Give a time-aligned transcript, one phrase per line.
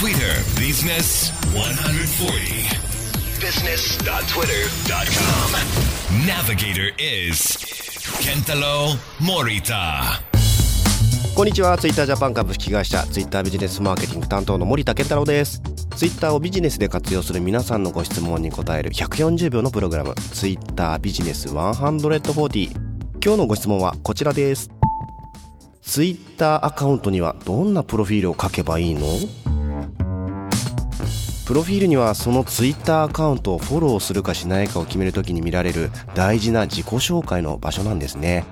[0.00, 2.32] Twitter Business 140
[3.38, 7.58] business.twitter.com Navigator is
[8.22, 10.22] Kentaro Morita.
[11.36, 11.76] こんにちは。
[11.76, 15.60] ツイッタージャパン株式会社ツイッタービジネスマーケティング担当の森田健太郎です。
[15.94, 20.14] ツイッターをビジネスで活用する皆さんのご質問に答える140秒のプログラム。
[20.14, 22.70] ツイッタービジネス140
[23.22, 24.70] 今日のご質問はこちらです。
[25.82, 29.02] ツイッターアカウントにはどんなプロフィールを書けばいいの？
[31.50, 38.44] プロフィールにはそのツイッターアカウントをフォローするかしないかを決めるときに見られる大事な自己紹介の場所なんですね。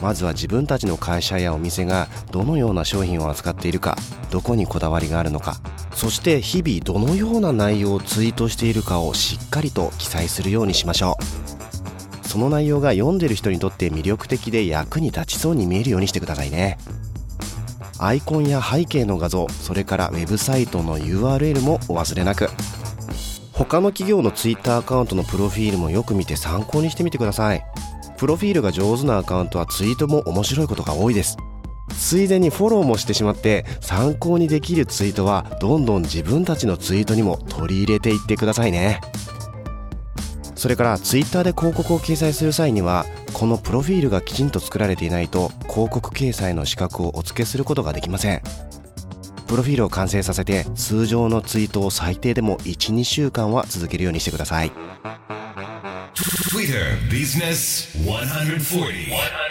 [0.00, 3.96] まずは自分たちの会社やお店がどのような商品を扱っているか
[4.30, 5.56] どこにこだわりがあるのか
[5.94, 11.18] そして日々どのような内容をツイートしているかをしっかりと記載するようにしましょ
[12.22, 12.28] う。
[12.28, 16.78] その内容が読んでる人にとって魅力的で役に立ちそうに見えるようにしてくださいね。
[17.98, 22.48] アイコンや背景の画像それからウェブサイトの URL もお忘れなく。
[23.52, 27.64] 他の企業の Twitter アカウントのプロフィールもよく見て参考にしてみてください。
[28.16, 31.36] プロフィールが上手なアカウントはツイートも面白いことが多いです。
[31.96, 39.00] ついでにフォローもしてしまって参考にできるツイートはどんどん自分たちのツイートにも取り入れていってくださいね。
[40.64, 48.40] それからツイッターで広告を掲載する際にはこのプロフィールがきちんと作られていないと広告掲載の資格をお付けすることができません。
[49.46, 54.72] プロフィールを完成させて通常のツイートを最低でも12週間は続けるようにしてください。
[56.48, 56.78] Twitter
[57.10, 59.44] Business 140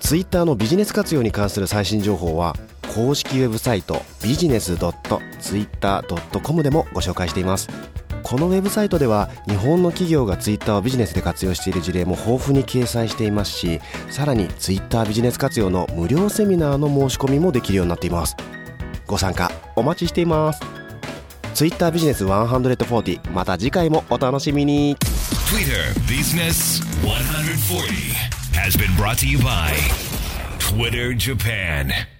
[0.00, 2.54] ツイッターのビジネス活用に関する最新情報は
[2.98, 7.68] 公式ウェブサイトビジネス .twitter.com でもご紹介しています。
[8.24, 18.34] このウェブサイトでは日本の企業がツイッターをビジネスで活用している事例も豊富に掲載していますしさらにツイッタービジネス活用の無料セミナーの申し込みもできるようになっています。
[19.06, 20.60] ご参加お待ちしています。
[21.54, 24.96] ツイッタービジネス140また次回もお楽しみに。
[25.46, 28.12] Twitter Business 140
[28.54, 29.72] has been brought to you by
[30.58, 32.17] Twitter Japan.